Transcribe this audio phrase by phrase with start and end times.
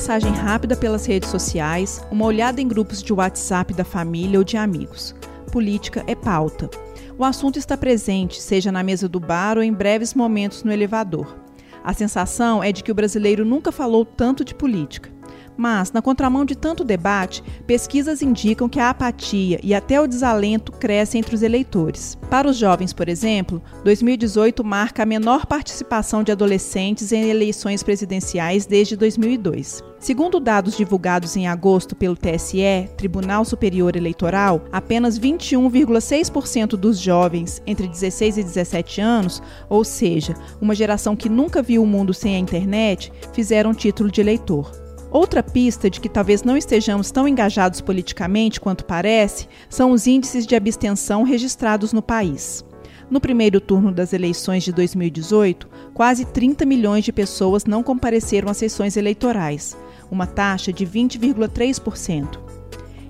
[0.00, 4.56] passagem rápida pelas redes sociais, uma olhada em grupos de WhatsApp da família ou de
[4.56, 5.14] amigos.
[5.52, 6.70] Política é pauta.
[7.18, 11.36] O assunto está presente, seja na mesa do bar ou em breves momentos no elevador.
[11.84, 15.10] A sensação é de que o brasileiro nunca falou tanto de política.
[15.60, 20.72] Mas, na contramão de tanto debate, pesquisas indicam que a apatia e até o desalento
[20.72, 22.16] crescem entre os eleitores.
[22.30, 28.64] Para os jovens, por exemplo, 2018 marca a menor participação de adolescentes em eleições presidenciais
[28.64, 29.84] desde 2002.
[29.98, 37.86] Segundo dados divulgados em agosto pelo TSE, Tribunal Superior Eleitoral, apenas 21,6% dos jovens entre
[37.86, 42.38] 16 e 17 anos, ou seja, uma geração que nunca viu o mundo sem a
[42.38, 44.89] internet, fizeram título de eleitor.
[45.10, 50.46] Outra pista de que talvez não estejamos tão engajados politicamente quanto parece são os índices
[50.46, 52.64] de abstenção registrados no país.
[53.10, 58.56] No primeiro turno das eleições de 2018, quase 30 milhões de pessoas não compareceram às
[58.56, 59.76] sessões eleitorais,
[60.08, 62.38] uma taxa de 20,3%.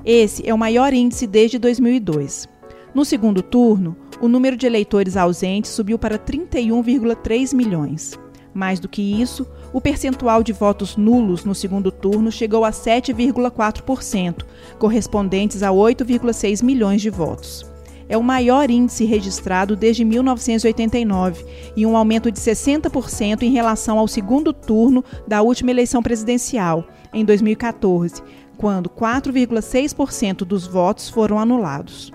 [0.03, 2.49] Esse é o maior índice desde 2002.
[2.95, 8.19] No segundo turno, o número de eleitores ausentes subiu para 31,3 milhões.
[8.53, 14.45] Mais do que isso, o percentual de votos nulos no segundo turno chegou a 7,4%,
[14.79, 17.65] correspondentes a 8,6 milhões de votos.
[18.09, 21.45] É o maior índice registrado desde 1989
[21.77, 26.85] e um aumento de 60% em relação ao segundo turno da última eleição presidencial,
[27.15, 28.21] em 2014,
[28.57, 32.13] quando 4,6% dos votos foram anulados.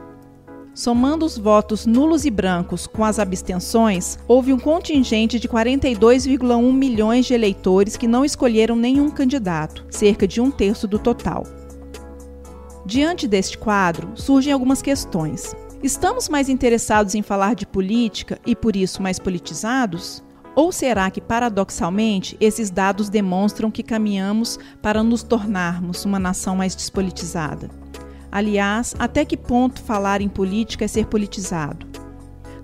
[0.75, 7.25] Somando os votos nulos e brancos com as abstenções, houve um contingente de 42,1 milhões
[7.25, 11.45] de eleitores que não escolheram nenhum candidato, cerca de um terço do total.
[12.85, 15.55] Diante deste quadro, surgem algumas questões.
[15.81, 20.21] Estamos mais interessados em falar de política e, por isso, mais politizados?
[20.53, 26.75] Ou será que, paradoxalmente, esses dados demonstram que caminhamos para nos tornarmos uma nação mais
[26.75, 27.84] despolitizada?
[28.35, 31.88] Aliás, até que ponto falar em política é ser politizado?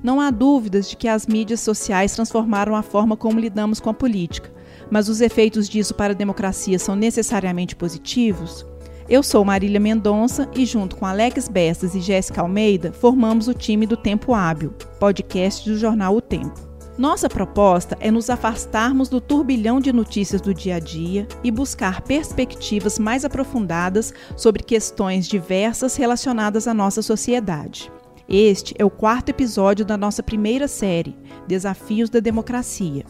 [0.04, 3.94] Não há dúvidas de que as mídias sociais transformaram a forma como lidamos com a
[3.94, 4.52] política,
[4.90, 8.66] mas os efeitos disso para a democracia são necessariamente positivos?
[9.08, 13.88] Eu sou Marília Mendonça e, junto com Alex Bestas e Jéssica Almeida, formamos o time
[13.88, 16.71] do Tempo Hábil, podcast do jornal O Tempo.
[16.98, 22.02] Nossa proposta é nos afastarmos do turbilhão de notícias do dia a dia e buscar
[22.02, 27.90] perspectivas mais aprofundadas sobre questões diversas relacionadas à nossa sociedade.
[28.28, 33.06] Este é o quarto episódio da nossa primeira série, Desafios da Democracia.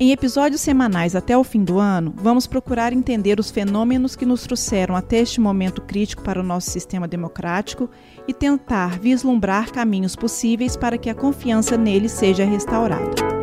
[0.00, 4.44] Em episódios semanais até o fim do ano, vamos procurar entender os fenômenos que nos
[4.44, 7.90] trouxeram até este momento crítico para o nosso sistema democrático
[8.28, 13.37] e tentar vislumbrar caminhos possíveis para que a confiança nele seja restaurada.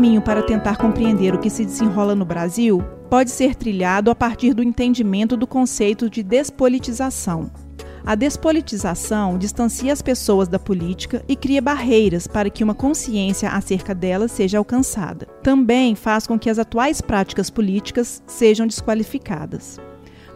[0.00, 4.54] Caminho para tentar compreender o que se desenrola no Brasil pode ser trilhado a partir
[4.54, 7.50] do entendimento do conceito de despolitização.
[8.02, 13.94] A despolitização distancia as pessoas da política e cria barreiras para que uma consciência acerca
[13.94, 15.26] dela seja alcançada.
[15.42, 19.78] Também faz com que as atuais práticas políticas sejam desqualificadas.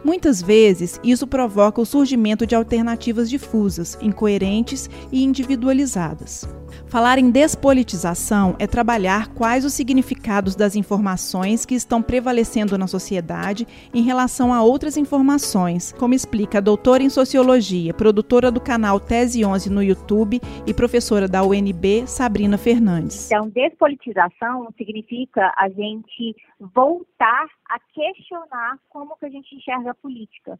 [0.03, 6.47] Muitas vezes, isso provoca o surgimento de alternativas difusas, incoerentes e individualizadas.
[6.87, 13.67] Falar em despolitização é trabalhar quais os significados das informações que estão prevalecendo na sociedade
[13.93, 19.43] em relação a outras informações, como explica a doutora em sociologia, produtora do canal Tese
[19.43, 23.25] 11 no YouTube e professora da UNB, Sabrina Fernandes.
[23.31, 30.59] Então, despolitização significa a gente voltar a questionar como que a gente enxerga a política.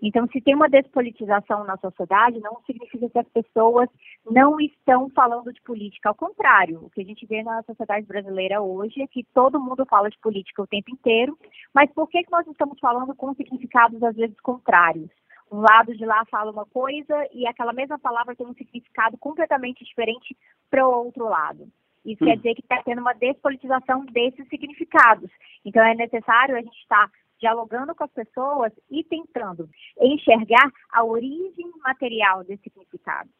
[0.00, 3.88] Então, se tem uma despolitização na sociedade, não significa que as pessoas
[4.30, 6.08] não estão falando de política.
[6.08, 9.84] Ao contrário, o que a gente vê na sociedade brasileira hoje é que todo mundo
[9.86, 11.36] fala de política o tempo inteiro,
[11.74, 15.10] mas por que, que nós estamos falando com significados às vezes contrários?
[15.50, 19.84] Um lado de lá fala uma coisa e aquela mesma palavra tem um significado completamente
[19.84, 20.36] diferente
[20.70, 21.66] para o outro lado.
[22.04, 22.26] Isso hum.
[22.26, 25.30] quer dizer que está tendo uma despolitização desses significados.
[25.64, 29.68] Então é necessário a gente estar tá dialogando com as pessoas e tentando
[30.00, 33.30] enxergar a origem material desse significado.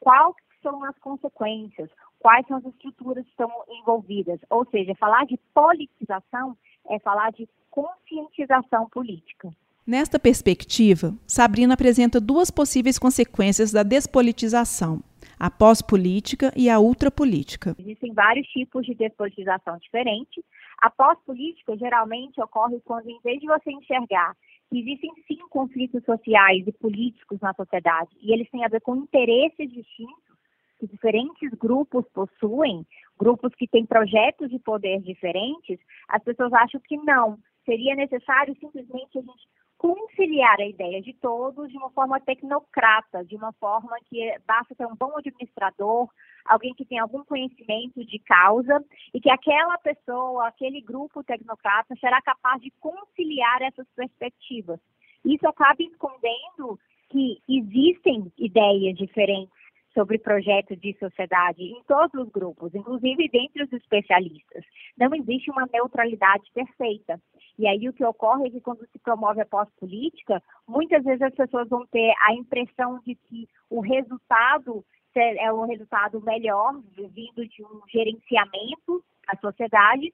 [0.00, 1.90] Quais são as consequências?
[2.18, 3.50] Quais são as estruturas que estão
[3.80, 4.40] envolvidas?
[4.50, 6.56] Ou seja, falar de politização
[6.88, 9.50] é falar de conscientização política.
[9.86, 15.00] Nesta perspectiva, Sabrina apresenta duas possíveis consequências da despolitização
[15.38, 17.76] a pós-política e a ultrapolítica.
[17.78, 20.42] Existem vários tipos de despolitização diferentes.
[20.78, 24.34] A pós-política geralmente ocorre quando, em vez de você enxergar
[24.68, 28.96] que existem sim conflitos sociais e políticos na sociedade, e eles têm a ver com
[28.96, 30.36] interesses distintos
[30.78, 32.86] que diferentes grupos possuem,
[33.18, 35.78] grupos que têm projetos de poder diferentes,
[36.08, 37.38] as pessoas acham que não.
[37.64, 43.36] Seria necessário simplesmente a gente conciliar a ideia de todos de uma forma tecnocrata, de
[43.36, 46.08] uma forma que basta ter um bom administrador,
[46.44, 52.20] alguém que tem algum conhecimento de causa e que aquela pessoa, aquele grupo tecnocrata será
[52.22, 54.80] capaz de conciliar essas perspectivas.
[55.24, 56.78] Isso acaba escondendo
[57.08, 59.56] que existem ideias diferentes
[59.96, 64.62] sobre projetos de sociedade em todos os grupos, inclusive dentre os especialistas.
[64.96, 67.18] Não existe uma neutralidade perfeita.
[67.58, 71.34] E aí o que ocorre é que quando se promove a pós-política, muitas vezes as
[71.34, 74.84] pessoas vão ter a impressão de que o resultado
[75.18, 80.12] é o resultado melhor vindo de um gerenciamento da sociedade,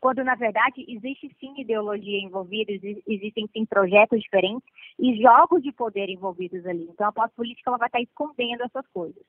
[0.00, 2.70] quando na verdade existe sim ideologia envolvida,
[3.06, 4.68] existem sim projetos diferentes
[4.98, 6.86] e jogos de poder envolvidos ali.
[6.90, 9.24] Então a pós-política vai estar escondendo essas coisas.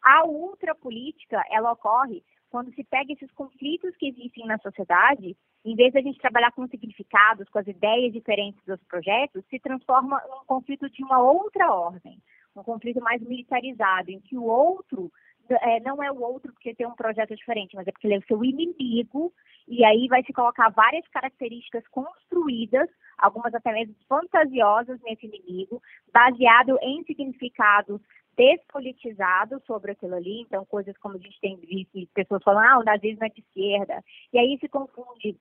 [0.00, 2.22] A ultrapolítica, ela ocorre
[2.54, 6.52] quando se pega esses conflitos que existem na sociedade, em vez de a gente trabalhar
[6.52, 11.72] com significados, com as ideias diferentes dos projetos, se transforma num conflito de uma outra
[11.72, 12.16] ordem,
[12.54, 15.10] um conflito mais militarizado, em que o outro
[15.50, 18.18] é, não é o outro porque tem um projeto diferente, mas é porque ele é
[18.18, 19.32] o seu inimigo,
[19.66, 26.78] e aí vai se colocar várias características construídas, algumas até mesmo fantasiosas nesse inimigo, baseado
[26.80, 28.00] em significados
[28.36, 32.84] despolitizados sobre aquilo ali, então coisas como a gente tem visto, pessoas falando, ah, o
[32.84, 34.02] nazismo é de esquerda,
[34.32, 35.36] e aí se confunde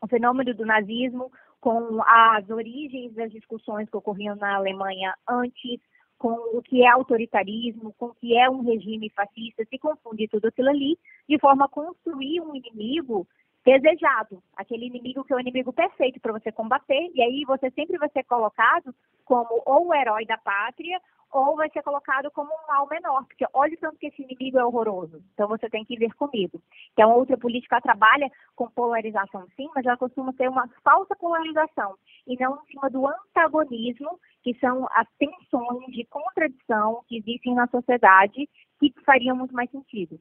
[0.00, 5.80] o fenômeno do nazismo com as origens das discussões que ocorriam na Alemanha antes
[6.16, 10.48] com o que é autoritarismo, com o que é um regime fascista, se confunde tudo
[10.48, 10.98] aquilo ali,
[11.28, 13.26] de forma a construir um inimigo
[13.64, 17.98] desejado, aquele inimigo que é o inimigo perfeito para você combater, e aí você sempre
[17.98, 18.94] vai ser colocado
[19.24, 20.98] como ou o herói da pátria
[21.30, 24.58] ou vai ser colocado como um mal menor, porque olha o tanto que esse inimigo
[24.58, 26.62] é horroroso, então você tem que ver comigo.
[26.92, 31.96] Então, outra política trabalha com polarização sim, mas ela costuma ter uma falsa polarização,
[32.26, 37.66] e não em cima do antagonismo, que são as tensões de contradição que existem na
[37.66, 38.48] sociedade,
[38.80, 40.18] que fariam muito mais sentido.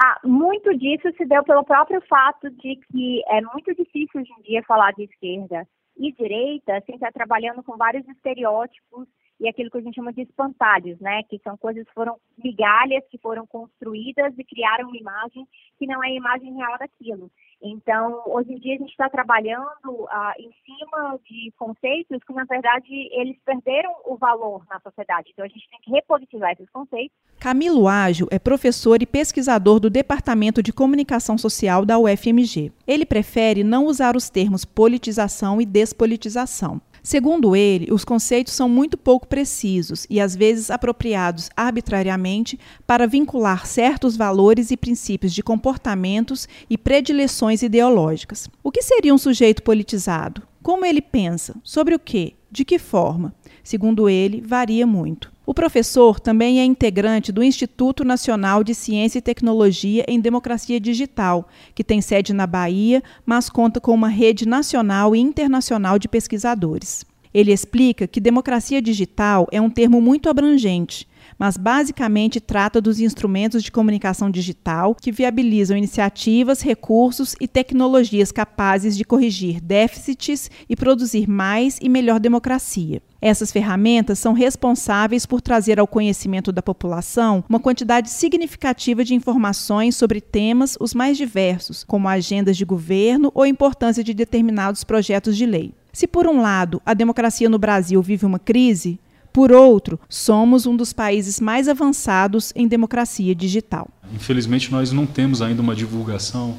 [0.00, 4.42] Ah, muito disso se deu pelo próprio fato de que é muito difícil hoje em
[4.42, 5.66] dia falar de esquerda
[5.96, 9.08] e direita sem estar trabalhando com vários estereótipos
[9.40, 11.24] e aquilo que a gente chama de espantalhos, né?
[11.24, 15.44] Que são coisas que foram migalhas que foram construídas e criaram uma imagem
[15.76, 17.28] que não é a imagem real daquilo.
[17.62, 22.44] Então, hoje em dia a gente está trabalhando ah, em cima de conceitos que, na
[22.44, 25.30] verdade, eles perderam o valor na sociedade.
[25.32, 27.16] Então, a gente tem que repolitizar esses conceitos.
[27.40, 32.72] Camilo Ágil é professor e pesquisador do Departamento de Comunicação Social da UFMG.
[32.86, 36.80] Ele prefere não usar os termos politização e despolitização.
[37.08, 43.64] Segundo ele, os conceitos são muito pouco precisos e às vezes apropriados arbitrariamente para vincular
[43.64, 48.46] certos valores e princípios de comportamentos e predileções ideológicas.
[48.62, 50.42] O que seria um sujeito politizado?
[50.62, 51.56] Como ele pensa?
[51.64, 52.34] Sobre o quê?
[52.50, 53.34] De que forma?
[53.68, 55.30] Segundo ele, varia muito.
[55.44, 61.46] O professor também é integrante do Instituto Nacional de Ciência e Tecnologia em Democracia Digital,
[61.74, 67.04] que tem sede na Bahia, mas conta com uma rede nacional e internacional de pesquisadores.
[67.34, 71.06] Ele explica que democracia digital é um termo muito abrangente,
[71.38, 78.96] mas basicamente trata dos instrumentos de comunicação digital que viabilizam iniciativas, recursos e tecnologias capazes
[78.96, 83.00] de corrigir déficits e produzir mais e melhor democracia.
[83.20, 89.96] Essas ferramentas são responsáveis por trazer ao conhecimento da população uma quantidade significativa de informações
[89.96, 95.46] sobre temas os mais diversos, como agendas de governo ou importância de determinados projetos de
[95.46, 95.74] lei.
[95.92, 99.00] Se, por um lado, a democracia no Brasil vive uma crise,
[99.38, 103.88] por outro, somos um dos países mais avançados em democracia digital.
[104.12, 106.58] Infelizmente, nós não temos ainda uma divulgação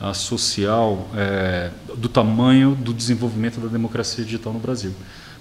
[0.00, 4.92] uh, social é, do tamanho do desenvolvimento da democracia digital no Brasil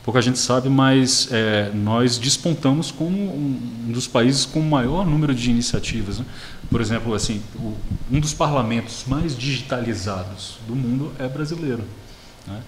[0.03, 5.35] pouca gente sabe, mas é, nós despontamos como um dos países com o maior número
[5.35, 6.17] de iniciativas.
[6.17, 6.25] Né?
[6.71, 7.77] Por exemplo, assim, o,
[8.11, 11.83] um dos parlamentos mais digitalizados do mundo é brasileiro.
[12.47, 12.59] Né?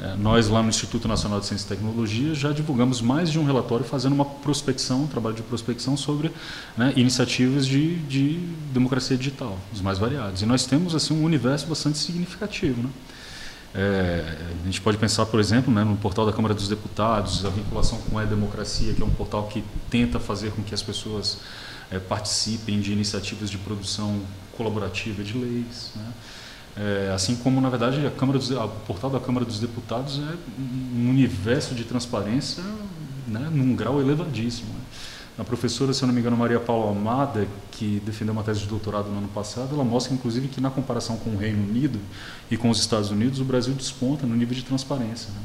[0.00, 3.44] É, nós, lá no Instituto Nacional de Ciência e Tecnologia, já divulgamos mais de um
[3.44, 6.30] relatório fazendo uma prospecção, um trabalho de prospecção sobre
[6.76, 8.38] né, iniciativas de, de
[8.72, 10.42] democracia digital, os mais variados.
[10.42, 12.82] E nós temos assim um universo bastante significativo.
[12.82, 12.90] Né?
[13.74, 17.50] É, a gente pode pensar, por exemplo, né, no portal da Câmara dos Deputados, a
[17.50, 21.38] vinculação com a democracia, que é um portal que tenta fazer com que as pessoas
[21.90, 24.20] é, participem de iniciativas de produção
[24.56, 25.90] colaborativa de leis.
[25.96, 26.12] Né?
[26.76, 30.36] É, assim como, na verdade, a Câmara dos, o portal da Câmara dos Deputados é
[30.60, 32.62] um universo de transparência
[33.26, 34.68] né, num grau elevadíssimo.
[34.68, 34.80] Né?
[35.38, 38.66] A professora, se eu não me engano, Maria Paula Amada, que defendeu uma tese de
[38.66, 42.00] doutorado no ano passado, ela mostra, inclusive, que na comparação com o Reino Unido
[42.50, 45.30] e com os Estados Unidos, o Brasil desponta no nível de transparência.
[45.30, 45.40] Né?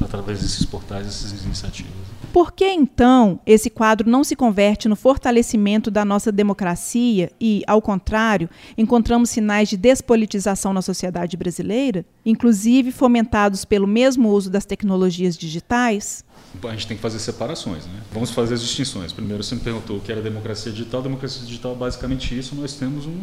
[0.00, 1.92] Através desses portais, dessas iniciativas.
[2.32, 7.82] Por que então esse quadro não se converte no fortalecimento da nossa democracia e, ao
[7.82, 15.36] contrário, encontramos sinais de despolitização na sociedade brasileira, inclusive fomentados pelo mesmo uso das tecnologias
[15.36, 16.24] digitais?
[16.62, 18.00] A gente tem que fazer separações, né?
[18.12, 19.12] Vamos fazer as distinções.
[19.12, 21.02] Primeiro, você me perguntou o que era democracia digital.
[21.02, 22.54] Democracia digital é basicamente isso.
[22.54, 23.20] Nós temos um,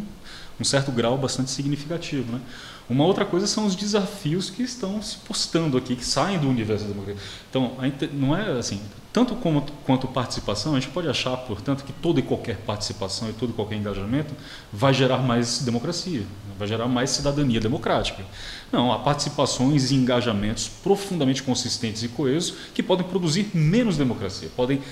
[0.60, 2.40] um certo grau bastante significativo, né?
[2.90, 6.86] Uma outra coisa são os desafios que estão se postando aqui, que saem do universo
[6.86, 7.22] da democracia.
[7.48, 7.76] Então,
[8.12, 8.80] não é assim,
[9.12, 13.32] tanto como, quanto participação, a gente pode achar, portanto, que toda e qualquer participação e
[13.32, 14.34] todo e qualquer engajamento
[14.72, 16.24] vai gerar mais democracia,
[16.58, 18.24] vai gerar mais cidadania democrática.
[18.72, 24.82] Não, há participações e engajamentos profundamente consistentes e coesos que podem produzir menos democracia, podem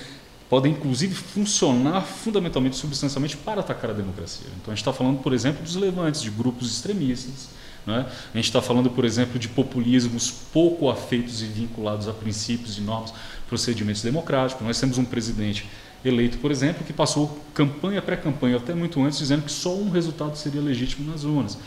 [0.49, 4.47] podem inclusive funcionar fundamentalmente, substancialmente para atacar a democracia.
[4.59, 7.49] Então a gente está falando, por exemplo, dos levantes de grupos extremistas,
[7.87, 7.99] é?
[7.99, 12.81] A gente está falando, por exemplo, de populismos pouco afeitos e vinculados a princípios e
[12.81, 13.13] normas,
[13.47, 14.65] procedimentos democráticos.
[14.65, 15.65] Nós temos um presidente
[16.03, 20.35] eleito, por exemplo, que passou campanha pré-campanha, até muito antes, dizendo que só um resultado
[20.37, 21.57] seria legítimo nas urnas,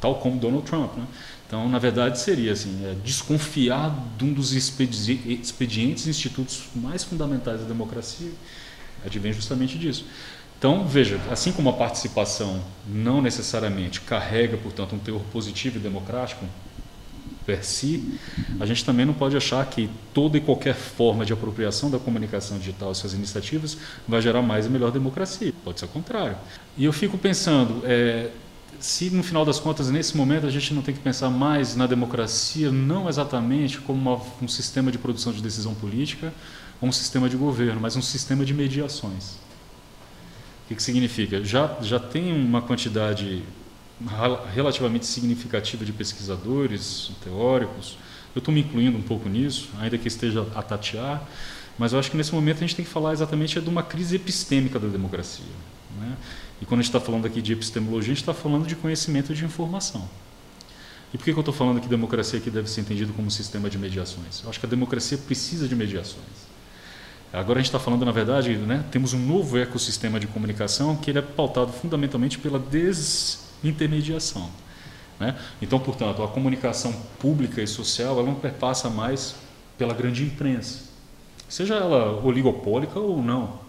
[0.00, 0.96] tal como Donald Trump.
[0.96, 1.06] Né?
[1.46, 7.66] Então, na verdade, seria assim, é desconfiar de um dos expedientes institutos mais fundamentais da
[7.66, 8.30] democracia,
[9.04, 10.06] advém justamente disso.
[10.62, 16.44] Então, veja, assim como a participação não necessariamente carrega, portanto, um teor positivo e democrático
[17.44, 18.16] per si,
[18.60, 22.58] a gente também não pode achar que toda e qualquer forma de apropriação da comunicação
[22.58, 23.76] digital e suas iniciativas
[24.06, 25.52] vai gerar mais e melhor democracia.
[25.64, 26.36] Pode ser o contrário.
[26.78, 28.30] E eu fico pensando, é,
[28.78, 31.88] se no final das contas, nesse momento, a gente não tem que pensar mais na
[31.88, 36.32] democracia, não exatamente como uma, um sistema de produção de decisão política
[36.80, 39.41] ou um sistema de governo, mas um sistema de mediações.
[40.72, 41.44] Que, que significa?
[41.44, 43.42] Já, já tem uma quantidade
[44.54, 47.98] relativamente significativa de pesquisadores, teóricos.
[48.34, 51.22] Eu estou me incluindo um pouco nisso, ainda que esteja a tatear,
[51.78, 54.16] mas eu acho que nesse momento a gente tem que falar exatamente de uma crise
[54.16, 55.44] epistêmica da democracia.
[56.00, 56.16] Né?
[56.60, 59.34] E quando a gente está falando aqui de epistemologia, a gente está falando de conhecimento
[59.34, 60.08] de informação.
[61.12, 63.30] E por que, que eu estou falando que democracia aqui deve ser entendido como um
[63.30, 64.42] sistema de mediações?
[64.42, 66.51] Eu acho que a democracia precisa de mediações.
[67.32, 71.10] Agora a gente está falando, na verdade, né, temos um novo ecossistema de comunicação que
[71.10, 74.50] ele é pautado fundamentalmente pela desintermediação.
[75.18, 75.34] Né?
[75.60, 79.34] Então, portanto, a comunicação pública e social ela não perpassa mais
[79.78, 80.80] pela grande imprensa,
[81.48, 83.60] seja ela oligopólica ou não.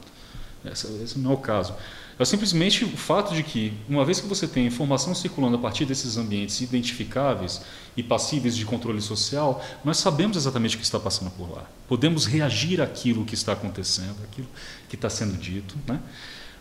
[0.65, 1.73] esse não é o caso.
[2.19, 5.85] É simplesmente o fato de que, uma vez que você tem informação circulando a partir
[5.85, 7.61] desses ambientes identificáveis
[7.97, 11.63] e passíveis de controle social, nós sabemos exatamente o que está passando por lá.
[11.87, 14.47] Podemos reagir àquilo que está acontecendo, àquilo
[14.87, 15.75] que está sendo dito.
[15.87, 15.99] Né?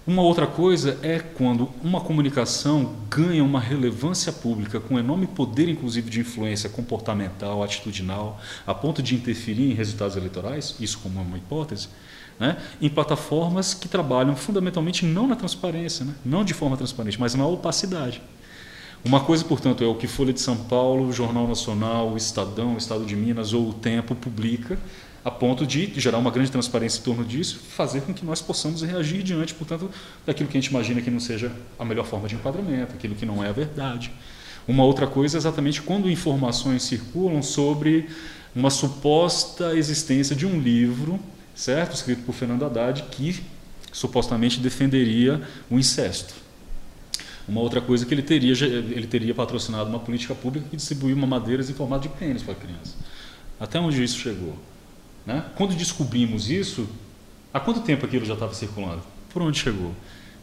[0.05, 6.11] Uma outra coisa é quando uma comunicação ganha uma relevância pública com enorme poder, inclusive
[6.11, 11.89] de influência comportamental, atitudinal, a ponto de interferir em resultados eleitorais, isso como uma hipótese,
[12.43, 17.37] né, em plataformas que trabalham fundamentalmente não na transparência, né, não de forma transparente, mas
[17.37, 18.21] na opacidade.
[19.05, 22.75] Uma coisa, portanto, é o que Folha de São Paulo, o Jornal Nacional, o Estadão,
[22.75, 24.77] o Estado de Minas ou o Tempo publica,
[25.25, 28.83] a ponto de gerar uma grande transparência em torno disso, fazer com que nós possamos
[28.83, 29.89] reagir diante, portanto,
[30.27, 33.25] daquilo que a gente imagina que não seja a melhor forma de enquadramento, aquilo que
[33.25, 34.11] não é a verdade.
[34.67, 38.09] Uma outra coisa é exatamente quando informações circulam sobre
[38.55, 41.21] uma suposta existência de um livro
[41.55, 41.95] certo?
[41.95, 43.43] Escrito por Fernando Haddad, que
[43.93, 45.41] supostamente defenderia
[45.71, 46.35] o incesto.
[47.47, 51.69] Uma outra coisa que ele teria, ele teria patrocinado uma política pública que distribuía mamadeiras
[51.69, 52.95] em formato de pênis para crianças.
[53.59, 54.57] Até onde isso chegou?
[55.27, 55.45] Né?
[55.57, 56.89] Quando descobrimos isso,
[57.53, 59.03] há quanto tempo aquilo já estava circulando?
[59.33, 59.93] Por onde chegou?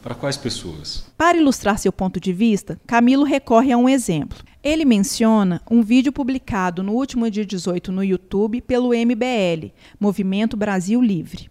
[0.01, 1.05] Para quais pessoas?
[1.17, 4.37] Para ilustrar seu ponto de vista, Camilo recorre a um exemplo.
[4.61, 11.01] Ele menciona um vídeo publicado no último dia 18 no YouTube pelo MBL, Movimento Brasil
[11.01, 11.49] Livre.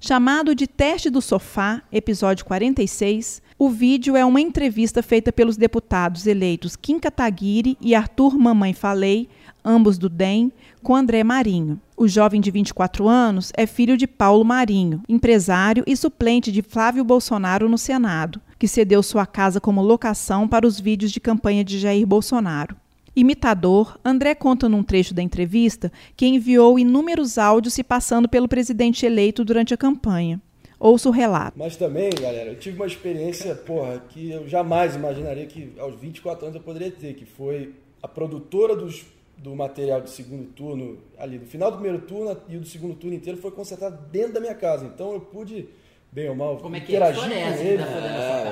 [0.00, 6.26] Chamado de Teste do Sofá, episódio 46, o vídeo é uma entrevista feita pelos deputados
[6.26, 9.28] eleitos Kim Kataguiri e Arthur Mamãe Falei
[9.64, 10.50] ambos do DEM,
[10.82, 11.80] com André Marinho.
[11.96, 17.04] O jovem de 24 anos é filho de Paulo Marinho, empresário e suplente de Flávio
[17.04, 21.78] Bolsonaro no Senado, que cedeu sua casa como locação para os vídeos de campanha de
[21.78, 22.76] Jair Bolsonaro.
[23.14, 29.04] Imitador, André conta num trecho da entrevista que enviou inúmeros áudios se passando pelo presidente
[29.04, 30.40] eleito durante a campanha.
[30.78, 31.58] Ouça o relato.
[31.58, 36.46] Mas também, galera, eu tive uma experiência, porra, que eu jamais imaginaria que aos 24
[36.46, 39.04] anos eu poderia ter, que foi a produtora dos,
[39.36, 43.16] do material de segundo turno, ali, do final do primeiro turno e do segundo turno
[43.16, 44.86] inteiro foi concentrado dentro da minha casa.
[44.86, 45.68] Então eu pude,
[46.12, 47.52] bem ou mal, Como é que interagir é?
[47.52, 47.78] com Que ele.
[47.82, 48.00] tá sua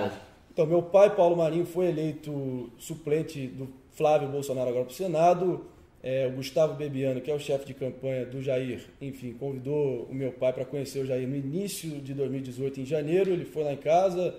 [0.00, 0.20] casa?
[0.52, 5.66] Então, meu pai, Paulo Marinho, foi eleito suplente do Flávio Bolsonaro agora para o Senado.
[6.02, 10.14] É, o Gustavo Bebiano, que é o chefe de campanha do Jair, enfim, convidou o
[10.14, 13.30] meu pai para conhecer o Jair no início de 2018, em janeiro.
[13.32, 14.34] Ele foi lá em casa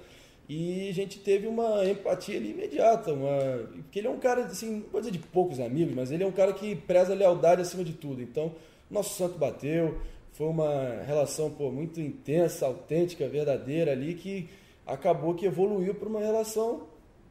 [0.48, 3.12] e a gente teve uma empatia ali imediata.
[3.12, 6.24] Uma, porque ele é um cara, assim, não vou dizer de poucos amigos, mas ele
[6.24, 8.22] é um cara que preza a lealdade acima de tudo.
[8.22, 8.54] Então,
[8.90, 9.98] nosso santo bateu.
[10.38, 14.48] Foi uma relação pô, muito intensa, autêntica, verdadeira ali, que
[14.86, 16.82] acabou que evoluiu para uma relação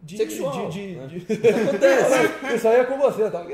[0.02, 1.06] de, Sexual, de, de, né?
[1.06, 3.44] de- Isso aí é com você, tá?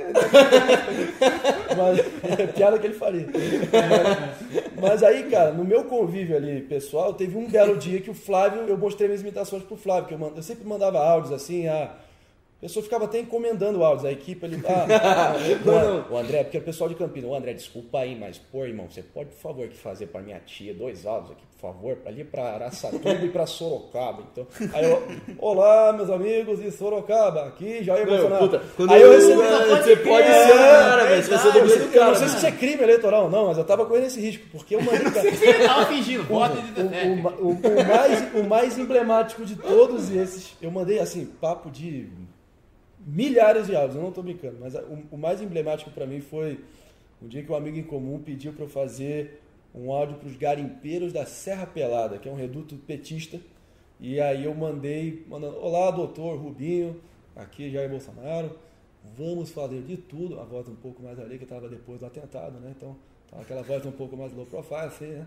[1.76, 1.98] Mas
[2.38, 3.26] é piada que ele faria.
[3.26, 8.14] Mas, mas aí, cara, no meu convívio ali pessoal, teve um belo dia que o
[8.14, 11.68] Flávio, eu mostrei minhas imitações pro Flávio, que eu, mand- eu sempre mandava áudios assim,
[11.68, 11.94] a a
[12.62, 14.62] pessoa ficava até encomendando áudios, a equipe ali.
[14.66, 15.34] Ah,
[16.10, 18.64] o, o André, porque é o pessoal de Campinas, o André, desculpa aí, mas, pô,
[18.64, 21.98] irmão, você pode, por favor, que fazer pra minha tia dois áudios aqui, por favor,
[22.06, 24.22] ali pra Araçatuba e pra Sorocaba.
[24.32, 25.02] Então, aí eu,
[25.38, 28.48] olá, meus amigos de Sorocaba, aqui Jair Meu, Bolsonaro.
[28.48, 29.82] puta, quando aí eu, eu recebi.
[29.82, 31.22] você pode É, ser o cara, é velho.
[31.22, 32.06] Você vai ser Eu do eu cara.
[32.06, 34.44] não sei se isso é crime eleitoral ou não, mas eu tava correndo esse risco,
[34.52, 35.00] porque eu mandei.
[35.00, 40.10] Você tava fingindo, bota de O, o- o- o mais, o mais emblemático de todos
[40.10, 42.08] esses, eu mandei assim, papo de
[43.06, 46.60] milhares de áudios, eu não estou brincando, mas o, o mais emblemático para mim foi
[47.20, 49.40] um dia que um amigo em comum pediu para eu fazer
[49.74, 53.40] um áudio para os garimpeiros da Serra Pelada, que é um reduto petista,
[54.00, 57.00] e aí eu mandei, mandando, olá doutor Rubinho,
[57.34, 58.58] aqui Jair Bolsonaro,
[59.16, 62.58] vamos fazer de tudo, a voz um pouco mais ali, que estava depois do atentado,
[62.58, 62.96] né, então
[63.32, 65.26] aquela voz um pouco mais low profile, assim, né,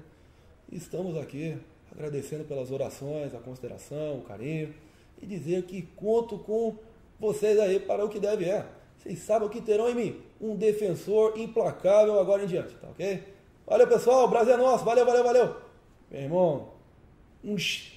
[0.72, 1.56] Estamos aqui
[1.92, 4.74] agradecendo pelas orações, a consideração, o carinho
[5.22, 6.76] e dizer que conto com
[7.20, 8.66] vocês aí para o que deve é.
[8.98, 13.24] Vocês sabem o que terão em mim, um defensor implacável agora em diante, tá ok?
[13.68, 15.56] Valeu pessoal, o Brasil é nosso, valeu, valeu, valeu.
[16.12, 16.70] Meu irmão,
[17.44, 17.92] uns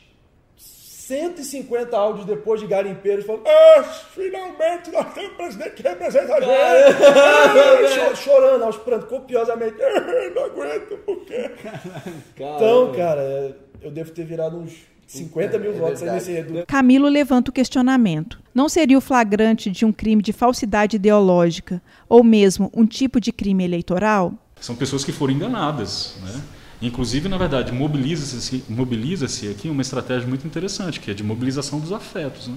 [0.57, 6.40] 150 áudios depois de garimpeiros falando ah, finalmente nós temos um presidente que representa a
[6.40, 6.98] gente.
[7.94, 9.76] Cho- chorando aos prantos, copiosamente.
[9.83, 11.50] "Ah, Não aguento, por quê?
[12.37, 14.72] Então, cara, é, eu devo ter virado uns
[15.09, 16.66] 50 mil É votos aí nesse reduto.
[16.66, 18.38] Camilo levanta o questionamento.
[18.55, 23.33] Não seria o flagrante de um crime de falsidade ideológica ou mesmo um tipo de
[23.33, 24.35] crime eleitoral?
[24.61, 26.16] São pessoas que foram enganadas.
[26.23, 26.42] Né?
[26.83, 31.90] Inclusive, na verdade, mobiliza-se mobiliza aqui uma estratégia muito interessante, que é de mobilização dos
[31.90, 32.49] afetos.
[32.49, 32.57] Né?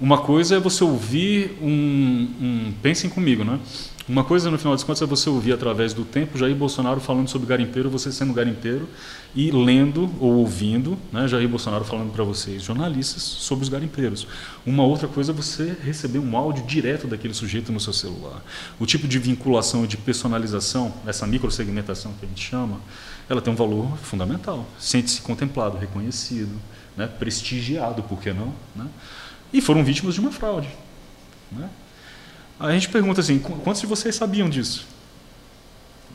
[0.00, 2.74] Uma coisa é você ouvir um, um.
[2.82, 3.60] Pensem comigo, né?
[4.08, 7.26] Uma coisa, no final das contas, é você ouvir através do tempo Jair Bolsonaro falando
[7.26, 8.88] sobre garimpeiro, você sendo garimpeiro,
[9.34, 14.28] e lendo ou ouvindo né, Jair Bolsonaro falando para vocês, jornalistas, sobre os garimpeiros.
[14.64, 18.44] Uma outra coisa é você receber um áudio direto daquele sujeito no seu celular.
[18.78, 22.80] O tipo de vinculação e de personalização, essa microsegmentação que a gente chama,
[23.28, 24.64] ela tem um valor fundamental.
[24.78, 26.56] Sente-se contemplado, reconhecido,
[26.96, 28.54] né, prestigiado, por que não?
[28.76, 28.86] Né?
[29.52, 30.68] E foram vítimas de uma fraude.
[31.50, 31.68] Né?
[32.58, 34.86] A gente pergunta assim: qu- quantos de vocês sabiam disso?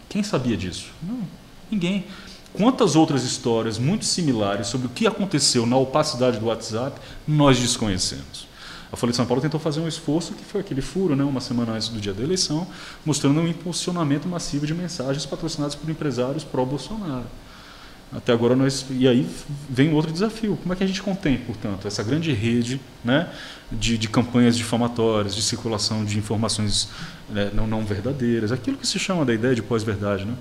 [0.09, 0.87] Quem sabia disso?
[1.01, 1.21] Não,
[1.69, 2.05] ninguém.
[2.53, 8.45] Quantas outras histórias muito similares sobre o que aconteceu na opacidade do WhatsApp nós desconhecemos?
[8.91, 11.39] A Folha de São Paulo tentou fazer um esforço que foi aquele furo, né, uma
[11.39, 12.67] semana antes do dia da eleição,
[13.05, 17.23] mostrando um impulsionamento massivo de mensagens patrocinadas por empresários pró-Bolsonaro.
[18.13, 19.27] Até agora nós e aí
[19.69, 20.57] vem outro desafio.
[20.61, 23.29] Como é que a gente contém, portanto, essa grande rede, né,
[23.71, 26.89] de, de campanhas difamatórias, de circulação de informações
[27.29, 30.35] né, não, não verdadeiras, aquilo que se chama da ideia de pós-verdade, né?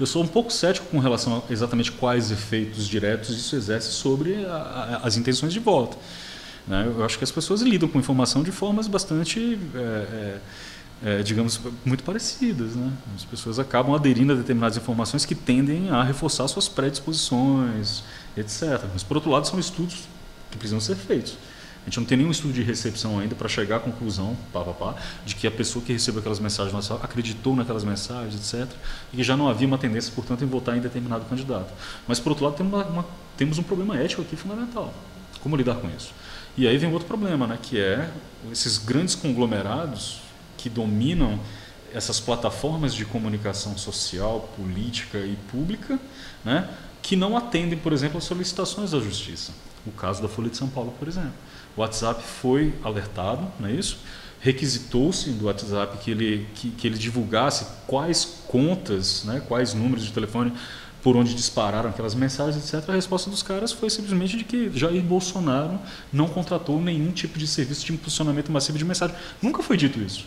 [0.00, 4.44] Eu sou um pouco cético com relação a exatamente quais efeitos diretos isso exerce sobre
[4.46, 5.98] a, a, as intenções de voto.
[6.68, 6.84] Né?
[6.86, 10.38] Eu acho que as pessoas lidam com informação de formas bastante, é, é,
[11.04, 12.74] é, digamos, muito parecidas.
[12.74, 12.92] Né?
[13.14, 18.02] As pessoas acabam aderindo a determinadas informações que tendem a reforçar suas predisposições,
[18.36, 18.84] etc.
[18.92, 20.08] Mas, por outro lado, são estudos
[20.50, 21.36] que precisam ser feitos.
[21.86, 24.72] A gente não tem nenhum estudo de recepção ainda para chegar à conclusão, pá, pá,
[24.72, 28.70] pá, de que a pessoa que recebeu aquelas mensagens no WhatsApp acreditou naquelas mensagens, etc.
[29.12, 31.72] E que já não havia uma tendência, portanto, em votar em determinado candidato.
[32.06, 33.06] Mas, por outro lado, temos, uma, uma,
[33.38, 34.92] temos um problema ético aqui fundamental.
[35.40, 36.12] Como lidar com isso?
[36.58, 38.10] E aí vem outro problema, né, que é
[38.52, 40.27] esses grandes conglomerados
[40.58, 41.40] que dominam
[41.94, 45.98] essas plataformas de comunicação social, política e pública,
[46.44, 46.68] né,
[47.00, 49.52] que não atendem, por exemplo, às solicitações da justiça.
[49.86, 51.32] O caso da Folha de São Paulo, por exemplo.
[51.76, 53.98] O WhatsApp foi alertado, não é isso?
[54.40, 60.12] Requisitou-se do WhatsApp que ele, que, que ele divulgasse quais contas, né, quais números de
[60.12, 60.52] telefone
[61.02, 65.02] por onde dispararam aquelas mensagens, etc., a resposta dos caras foi simplesmente de que Jair
[65.02, 65.78] Bolsonaro
[66.12, 69.16] não contratou nenhum tipo de serviço de impulsionamento massivo de mensagem.
[69.40, 70.26] Nunca foi dito isso.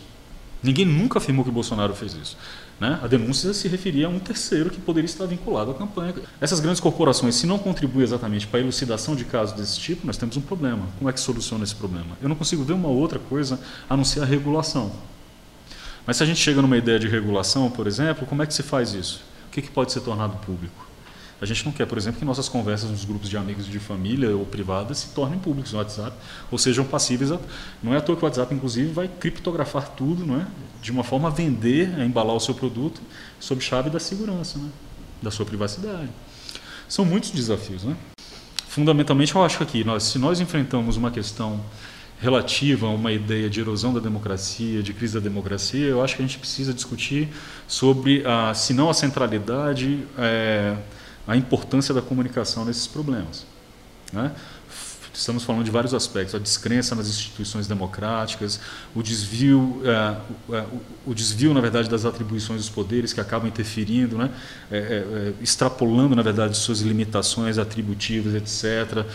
[0.62, 2.36] Ninguém nunca afirmou que Bolsonaro fez isso.
[2.78, 2.98] Né?
[3.02, 6.14] A denúncia se referia a um terceiro que poderia estar vinculado à campanha.
[6.40, 10.16] Essas grandes corporações, se não contribuem exatamente para a elucidação de casos desse tipo, nós
[10.16, 10.86] temos um problema.
[10.98, 12.16] Como é que soluciona esse problema?
[12.22, 14.92] Eu não consigo ver uma outra coisa a não ser a regulação.
[16.06, 18.62] Mas se a gente chega numa ideia de regulação, por exemplo, como é que se
[18.62, 19.22] faz isso?
[19.48, 20.91] O que, que pode ser tornado público?
[21.42, 24.30] A gente não quer, por exemplo, que nossas conversas nos grupos de amigos de família
[24.30, 26.16] ou privadas se tornem públicos no WhatsApp,
[26.52, 27.40] ou sejam passíveis a...
[27.82, 30.46] Não é à toa que o WhatsApp, inclusive, vai criptografar tudo, não é?
[30.80, 33.00] de uma forma a vender, a embalar o seu produto
[33.40, 34.68] sob chave da segurança, né?
[35.20, 36.10] da sua privacidade.
[36.88, 37.82] São muitos desafios.
[37.82, 37.96] Né?
[38.68, 41.60] Fundamentalmente, eu acho que aqui, nós, se nós enfrentamos uma questão
[42.20, 46.22] relativa a uma ideia de erosão da democracia, de crise da democracia, eu acho que
[46.22, 47.28] a gente precisa discutir
[47.66, 50.76] sobre, a, se não a centralidade, é,
[51.26, 53.46] a importância da comunicação nesses problemas.
[54.12, 54.32] Né?
[55.14, 58.58] Estamos falando de vários aspectos: a descrença nas instituições democráticas,
[58.94, 60.16] o desvio, é,
[60.48, 60.64] o, é,
[61.06, 64.30] o, desvio, na verdade, das atribuições dos poderes que acabam interferindo, né?
[64.70, 69.06] É, é, é extrapolando, na verdade, suas limitações atributivas, etc.,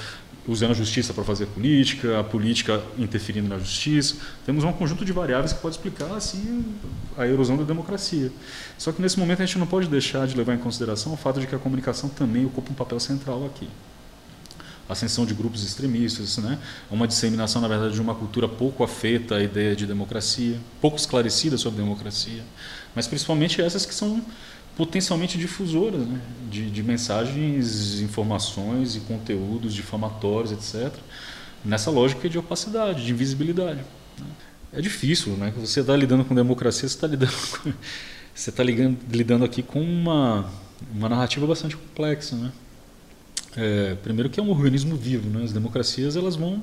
[0.48, 4.16] usando a justiça para fazer política, a política interferindo na justiça.
[4.46, 6.66] Temos um conjunto de variáveis que pode explicar assim
[7.18, 8.32] a erosão da democracia.
[8.78, 11.42] Só que nesse momento a gente não pode deixar de levar em consideração o fato
[11.42, 13.68] de que a comunicação também ocupa um papel central aqui.
[14.88, 16.58] A ascensão de grupos extremistas, né?
[16.90, 21.58] uma disseminação, na verdade, de uma cultura pouco afeta à ideia de democracia, pouco esclarecida
[21.58, 22.42] sobre democracia,
[22.96, 24.24] mas principalmente essas que são
[24.78, 26.22] potencialmente difusoras né?
[26.52, 30.94] de, de, mensagens, informações e conteúdos difamatórios, etc.,
[31.66, 33.80] nessa lógica de opacidade, de invisibilidade.
[34.20, 34.26] Né?
[34.72, 35.52] É difícil, né?
[35.58, 37.74] Você está lidando com democracia, você está lidando, com,
[38.34, 40.48] você está lidando aqui com uma,
[40.94, 42.52] uma narrativa bastante complexa, né?
[43.56, 45.44] É, primeiro que é um organismo vivo, né?
[45.44, 46.62] As democracias elas vão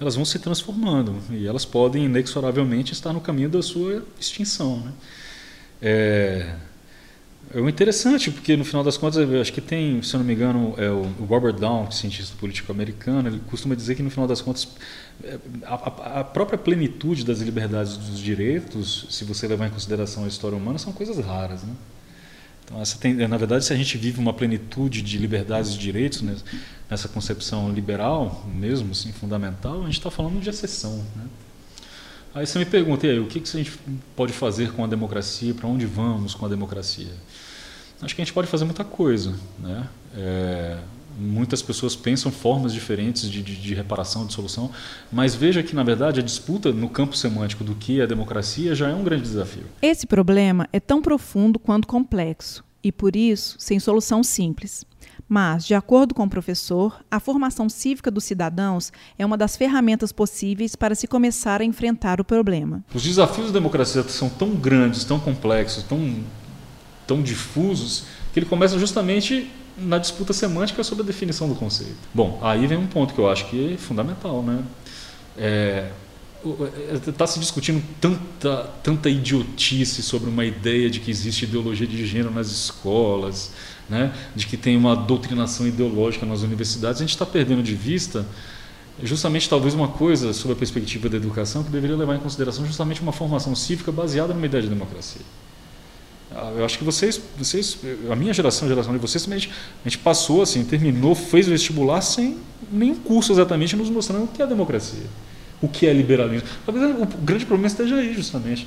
[0.00, 4.92] elas vão se transformando e elas podem inexoravelmente estar no caminho da sua extinção, né?
[5.82, 6.54] É,
[7.52, 10.74] é interessante, porque no final das contas, acho que tem, se eu não me engano,
[10.78, 14.68] é o, Robert Down, cientista político americano, ele costuma dizer que no final das contas,
[15.24, 20.28] é, a, a, própria plenitude das liberdades dos direitos, se você levar em consideração a
[20.28, 21.64] história humana, são coisas raras.
[21.64, 21.72] Né?
[22.64, 26.22] Então, essa tem, na verdade, se a gente vive uma plenitude de liberdades e direitos
[26.22, 26.36] né,
[26.88, 31.04] nessa concepção liberal, mesmo assim, fundamental, a gente está falando de exceção.
[31.16, 31.24] Né?
[32.34, 33.76] Aí você me pergunta, aí, o que, que a gente
[34.14, 35.52] pode fazer com a democracia?
[35.52, 37.12] Para onde vamos com a democracia?
[38.00, 39.34] Acho que a gente pode fazer muita coisa.
[39.58, 39.88] Né?
[40.16, 40.78] É,
[41.18, 44.70] muitas pessoas pensam formas diferentes de, de, de, reparação, de solução,
[45.12, 48.88] mas veja que, na verdade, a disputa no campo semântico do que é democracia já
[48.88, 49.64] é um grande desafio.
[49.82, 54.84] Esse problema é tão profundo quanto complexo e, por isso, sem solução simples.
[55.32, 60.10] Mas, de acordo com o professor, a formação cívica dos cidadãos é uma das ferramentas
[60.10, 62.82] possíveis para se começar a enfrentar o problema.
[62.92, 66.16] Os desafios da democracia são tão grandes, tão complexos, tão,
[67.06, 71.94] tão difusos, que ele começa justamente na disputa semântica sobre a definição do conceito.
[72.12, 74.64] Bom, aí vem um ponto que eu acho que é fundamental, né?
[75.38, 75.92] É,
[77.06, 82.30] está se discutindo tanta, tanta idiotice sobre uma ideia de que existe ideologia de gênero
[82.30, 83.52] nas escolas,
[83.88, 88.26] né, de que tem uma doutrinação ideológica nas universidades, a gente está perdendo de vista
[89.02, 93.00] justamente talvez uma coisa sobre a perspectiva da educação que deveria levar em consideração justamente
[93.00, 95.22] uma formação cívica baseada numa ideia de democracia.
[96.32, 99.50] Ah, eu acho que vocês, vocês a minha geração, a geração de vocês, a gente,
[99.84, 102.38] a gente passou assim, terminou, fez o vestibular sem
[102.70, 105.06] nenhum curso exatamente nos mostrando o que é democracia,
[105.60, 106.48] o que é liberalismo.
[106.64, 108.66] Talvez o grande problema esteja aí justamente.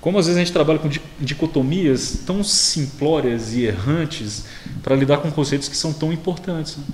[0.00, 4.44] Como às vezes a gente trabalha com dicotomias tão simplórias e errantes
[4.82, 6.76] para lidar com conceitos que são tão importantes.
[6.76, 6.84] Né?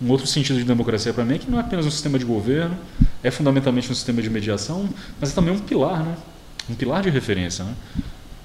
[0.00, 2.24] Um outro sentido de democracia para mim é que não é apenas um sistema de
[2.24, 2.78] governo,
[3.22, 4.88] é fundamentalmente um sistema de mediação,
[5.20, 6.16] mas é também um pilar, né?
[6.70, 7.74] um pilar de referência, né?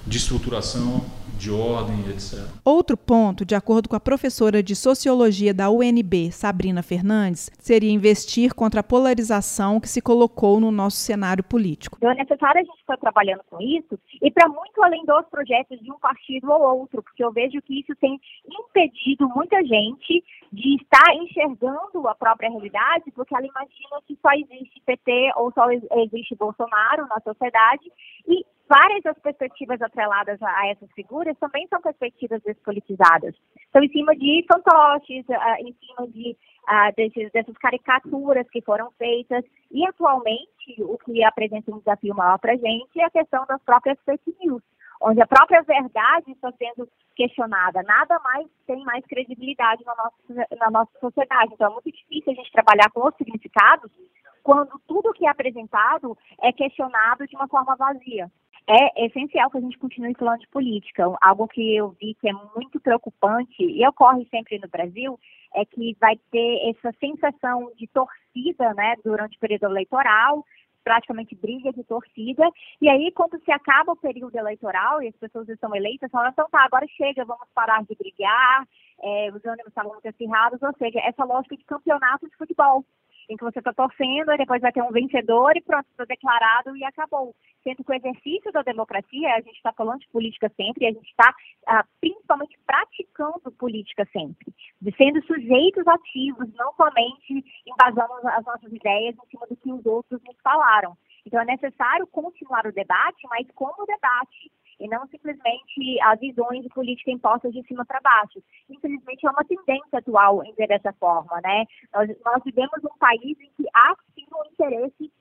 [0.08, 1.02] De estruturação,
[1.38, 2.48] de ordem, etc.
[2.64, 8.54] Outro ponto, de acordo com a professora de Sociologia da UNB, Sabrina Fernandes, seria investir
[8.54, 11.98] contra a polarização que se colocou no nosso cenário político.
[11.98, 15.80] Então é necessário a gente estar trabalhando com isso e para muito além dos projetos
[15.82, 20.76] de um partido ou outro, porque eu vejo que isso tem impedido muita gente de
[20.76, 26.36] estar enxergando a própria realidade, porque ela imagina que só existe PT ou só existe
[26.36, 27.92] Bolsonaro na sociedade
[28.28, 33.36] e várias das perspectivas atreladas a essas figuras também são perspectivas despolitizadas.
[33.70, 35.26] Então, em cima de fantoches,
[35.60, 36.38] em cima de
[37.32, 42.58] dessas caricaturas que foram feitas, e atualmente o que apresenta um desafio maior para a
[42.58, 44.64] gente é a questão das próprias fake news.
[45.02, 47.84] onde a própria verdade está sendo questionada.
[47.84, 51.54] Nada mais tem mais credibilidade na nossa, na nossa sociedade.
[51.54, 53.92] Então, é muito difícil a gente trabalhar com os significados
[54.44, 58.32] quando tudo que é apresentado é questionado de uma forma vazia.
[58.68, 61.04] É essencial que a gente continue falando de política.
[61.22, 65.20] Algo que eu vi que é muito preocupante e ocorre sempre no Brasil
[65.54, 70.44] é que vai ter essa sensação de torcida, né, durante o período eleitoral,
[70.84, 72.44] praticamente briga de torcida.
[72.82, 76.48] E aí, quando se acaba o período eleitoral e as pessoas estão eleitas, falam, então
[76.50, 78.68] tá, agora chega, vamos parar de brigar,
[79.02, 82.86] é, os ânimos estavam muito acirrados, ou seja, essa lógica de campeonato de futebol
[83.30, 86.76] em que você está torcendo, e depois vai ter um vencedor e pronto, está declarado
[86.76, 87.36] e acabou.
[87.64, 91.10] Sendo que o exercício da democracia, a gente está falando de política sempre, a gente
[91.10, 91.34] está
[91.68, 99.16] ah, principalmente praticando política sempre, de sendo sujeitos ativos, não somente embasando as nossas ideias
[99.16, 100.96] em cima do que os outros nos falaram.
[101.26, 106.70] Então é necessário continuar o debate, mas como debate, e não simplesmente as visões de
[106.70, 108.42] política impostas de cima para baixo.
[108.70, 111.66] Infelizmente, é uma tendência atual em ver dessa forma, né?
[111.94, 115.12] Nós, nós vivemos um país em que há sim o interesse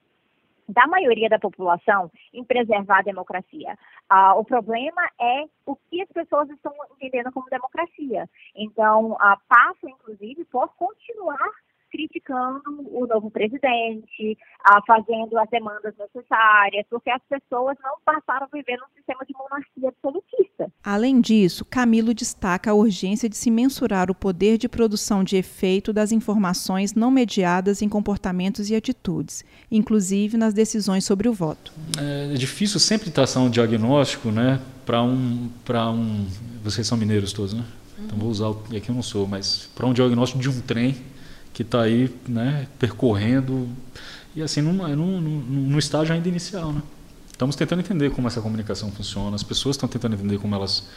[0.68, 3.78] da maioria da população em preservar a democracia.
[4.08, 8.28] Ah, o problema é o que as pessoas estão entendendo como democracia.
[8.54, 11.50] Então, ah, passa, inclusive, por continuar
[11.94, 18.56] criticando o novo presidente, ah, fazendo as demandas necessárias, porque as pessoas não passaram a
[18.56, 20.72] viver num sistema de monarquia absolutista.
[20.82, 25.92] Além disso, Camilo destaca a urgência de se mensurar o poder de produção de efeito
[25.92, 31.72] das informações não mediadas em comportamentos e atitudes, inclusive nas decisões sobre o voto.
[31.96, 36.26] É difícil sempre traçar um diagnóstico, né, para um, para um,
[36.64, 37.64] vocês são mineiros todos, né?
[37.96, 40.96] Então vou usar, e aqui eu não sou, mas para um diagnóstico de um trem
[41.54, 43.68] que está aí né, percorrendo
[44.36, 46.82] e assim no, no, no, estágio ainda inicial, né?
[47.30, 50.88] Estamos tentando entender como essa comunicação funciona, as pessoas estão tentando entender como elas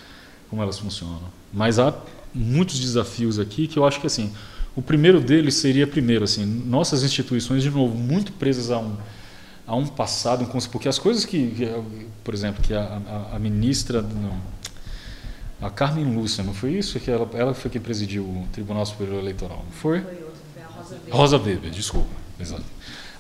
[0.50, 1.22] como elas funcionam.
[1.54, 1.94] Mas há
[2.34, 4.34] muitos desafios aqui que eu acho que assim,
[4.76, 8.98] o primeiro deles seria primeiro assim, nossas instituições de novo muito presas a um
[9.68, 11.70] a um passado, porque as coisas que,
[12.24, 14.38] por exemplo, que a, a, a ministra não,
[15.62, 19.20] a Carmen Lúcia, não foi isso que ela, ela foi quem presidiu o Tribunal Superior
[19.20, 20.02] Eleitoral, não foi?
[20.02, 20.27] Foi
[21.10, 22.10] Rosa Weber, desculpa.
[22.40, 22.64] Exato.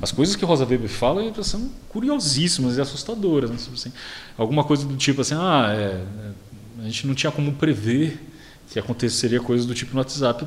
[0.01, 3.49] As coisas que Rosa Weber fala são curiosíssimas e assustadoras.
[3.49, 3.57] Né?
[3.73, 3.91] Assim,
[4.37, 6.03] alguma coisa do tipo assim, ah, é,
[6.79, 8.19] é, a gente não tinha como prever
[8.69, 10.45] que aconteceria coisas do tipo no WhatsApp.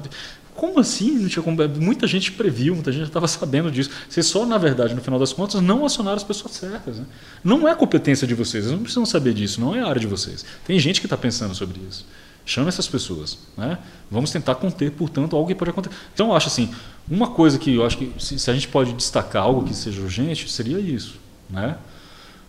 [0.55, 1.19] Como assim?
[1.19, 1.57] Não tinha como...
[1.81, 3.91] Muita gente previu, muita gente estava sabendo disso.
[4.09, 6.99] Vocês só, na verdade, no final das contas, não acionaram as pessoas certas.
[6.99, 7.07] Né?
[7.43, 10.07] Não é competência de vocês, eles não precisam saber disso, não é a área de
[10.07, 10.45] vocês.
[10.65, 12.05] Tem gente que está pensando sobre isso.
[12.45, 13.39] Chame essas pessoas.
[13.57, 13.79] Né?
[14.11, 15.95] Vamos tentar conter, portanto, algo que pode acontecer.
[16.13, 16.73] Então, eu acho assim,
[17.09, 20.01] uma coisa que eu acho que se, se a gente pode destacar algo que seja
[20.01, 21.19] urgente, seria isso.
[21.49, 21.77] Né?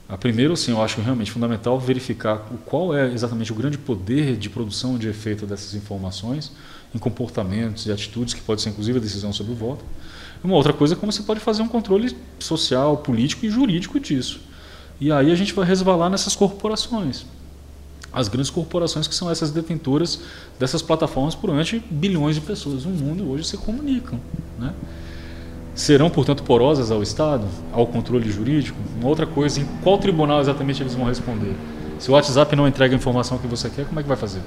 [0.09, 4.49] A primeiro, assim, eu acho realmente fundamental verificar qual é exatamente o grande poder de
[4.49, 6.51] produção de efeito dessas informações
[6.93, 9.85] em comportamentos e atitudes, que pode ser inclusive a decisão sobre o voto.
[10.43, 14.41] Uma outra coisa é como você pode fazer um controle social, político e jurídico disso.
[14.99, 17.25] E aí a gente vai resvalar nessas corporações
[18.13, 20.19] as grandes corporações que são essas detentoras
[20.59, 24.19] dessas plataformas por onde bilhões de pessoas no mundo hoje se comunicam.
[24.59, 24.73] Né?
[25.73, 28.77] Serão, portanto, porosas ao Estado, ao controle jurídico?
[28.99, 31.55] Uma outra coisa, em qual tribunal exatamente eles vão responder?
[31.97, 34.41] Se o WhatsApp não entrega a informação que você quer, como é que vai fazer?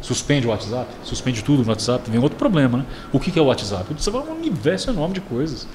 [0.00, 0.88] Suspende o WhatsApp?
[1.04, 2.10] Suspende tudo no WhatsApp?
[2.10, 2.86] Vem outro problema, né?
[3.12, 3.92] O que é o WhatsApp?
[3.92, 5.66] Você vai um universo enorme de coisas.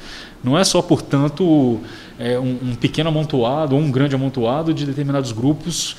[0.44, 1.80] Não é só, portanto,
[2.18, 5.96] é um pequeno amontoado ou um grande amontoado de determinados grupos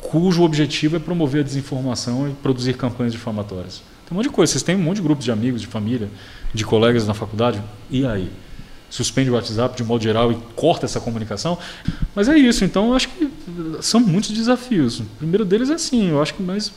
[0.00, 3.82] cujo objetivo é promover a desinformação e produzir campanhas difamatórias.
[4.06, 4.52] Tem um monte de coisa.
[4.52, 6.08] Vocês têm um monte de grupos de amigos, de família,
[6.52, 7.62] de colegas na faculdade.
[7.90, 8.30] E aí?
[8.88, 11.56] Suspende o WhatsApp de modo geral e corta essa comunicação?
[12.14, 12.64] Mas é isso.
[12.64, 13.30] Então, eu acho que
[13.80, 14.98] são muitos desafios.
[14.98, 16.72] O primeiro deles é assim, eu acho que mais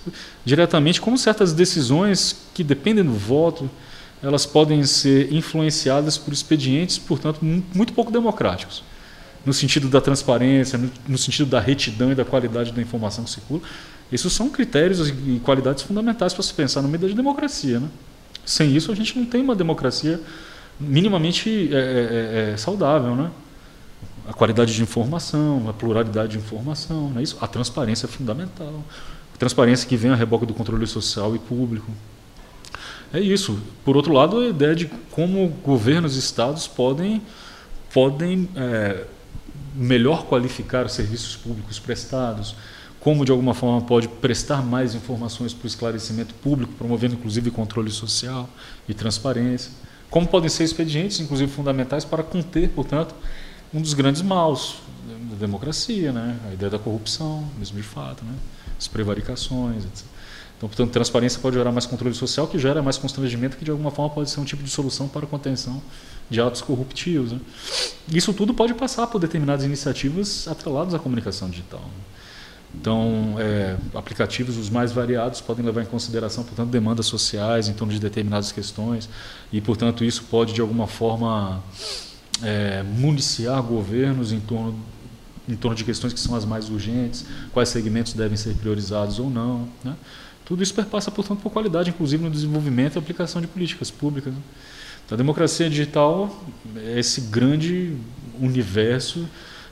[0.45, 3.67] diretamente como certas decisões que dependem do voto,
[4.21, 8.83] elas podem ser influenciadas por expedientes, portanto, muito pouco democráticos
[9.45, 13.61] no sentido da transparência, no, sentido da retidão e da qualidade da informação que circula.
[14.11, 17.79] Esses são critérios e qualidades fundamentais para se pensar no meio da democracia.
[17.79, 17.89] Né?
[18.45, 20.19] Sem isso, a gente não tem uma democracia
[20.79, 23.15] minimamente é, é, é, é, saudável.
[23.15, 23.31] Né?
[24.27, 27.37] A qualidade de informação, a pluralidade de informação, não é isso?
[27.41, 28.83] a transparência é fundamental.
[29.33, 31.91] A transparência que vem a reboque do controle social e público.
[33.13, 33.59] É isso.
[33.83, 37.21] Por outro lado, a ideia de como governos e estados podem,
[37.93, 39.05] podem é,
[39.75, 42.55] melhor qualificar os serviços públicos prestados,
[42.99, 47.91] como de alguma forma pode prestar mais informações para o esclarecimento público, promovendo inclusive controle
[47.91, 48.49] social
[48.87, 49.71] e transparência,
[50.09, 53.13] como podem ser expedientes, inclusive fundamentais, para conter, portanto,
[53.73, 54.75] um dos grandes maus
[55.31, 56.37] da democracia, né?
[56.49, 58.33] A ideia da corrupção, mesmo de fato, né?
[58.77, 60.12] As prevaricações, etc.
[60.63, 63.91] Então, portanto, transparência pode gerar mais controle social, que gera mais constrangimento, que de alguma
[63.91, 65.81] forma pode ser um tipo de solução para a contenção
[66.29, 67.33] de atos corruptivos.
[67.33, 67.41] Né?
[68.07, 71.81] Isso tudo pode passar por determinadas iniciativas atreladas à comunicação digital.
[71.81, 72.03] Né?
[72.79, 77.91] Então, é, aplicativos os mais variados podem levar em consideração, portanto, demandas sociais em torno
[77.91, 79.09] de determinadas questões
[79.51, 81.61] e, portanto, isso pode de alguma forma
[82.41, 84.79] é, municiar governos em torno
[85.45, 89.29] em torno de questões que são as mais urgentes, quais segmentos devem ser priorizados ou
[89.29, 89.67] não.
[89.83, 89.93] Né?
[90.45, 94.33] Tudo isso perpassa, portanto, por qualidade, inclusive no desenvolvimento e aplicação de políticas públicas.
[94.33, 94.39] Né?
[95.05, 96.43] Então, a democracia digital
[96.75, 97.95] é esse grande
[98.39, 99.27] universo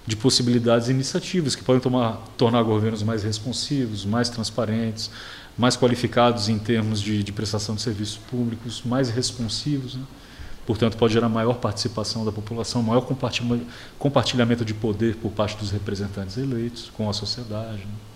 [0.05, 5.11] de possibilidades e iniciativas que podem tomar, tornar governos mais responsivos, mais transparentes,
[5.57, 9.95] mais qualificados em termos de, de prestação de serviços públicos, mais responsivos.
[9.95, 10.03] Né?
[10.65, 13.05] Portanto, pode gerar maior participação da população, maior
[13.97, 17.79] compartilhamento de poder por parte dos representantes eleitos com a sociedade.
[17.79, 18.10] Né?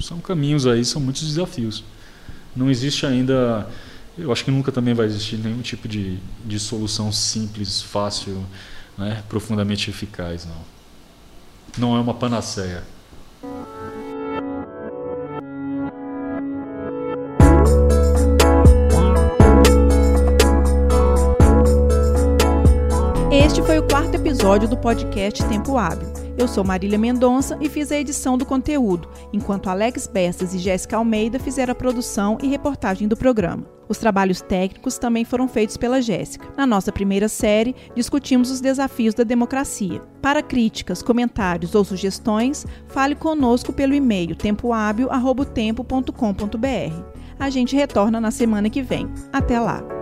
[0.00, 1.84] São caminhos aí, são muitos desafios.
[2.54, 3.68] Não existe ainda,
[4.16, 8.44] eu acho que nunca também vai existir nenhum tipo de, de solução simples, fácil,
[8.96, 9.22] né?
[9.28, 10.46] profundamente eficaz.
[10.46, 10.56] Não.
[11.78, 12.82] não é uma panaceia.
[23.30, 26.21] Este foi o quarto episódio do podcast Tempo Hábil.
[26.38, 30.96] Eu sou Marília Mendonça e fiz a edição do conteúdo, enquanto Alex Bestas e Jéssica
[30.96, 33.66] Almeida fizeram a produção e reportagem do programa.
[33.88, 36.48] Os trabalhos técnicos também foram feitos pela Jéssica.
[36.56, 40.00] Na nossa primeira série, discutimos os desafios da democracia.
[40.22, 47.02] Para críticas, comentários ou sugestões, fale conosco pelo e-mail tempohábil.tempo.com.br.
[47.38, 49.06] A gente retorna na semana que vem.
[49.30, 50.01] Até lá!